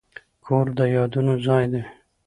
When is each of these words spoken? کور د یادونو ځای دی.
کور 0.45 0.65
د 0.77 0.79
یادونو 0.95 1.33
ځای 1.45 1.65
دی. 1.71 1.81